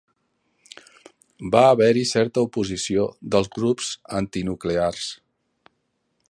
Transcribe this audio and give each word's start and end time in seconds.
Va 1.55 1.61
haver-hi 1.73 2.03
certa 2.13 2.45
oposició 2.47 3.05
dels 3.35 3.53
grups 3.59 3.91
antinuclears. 4.23 5.07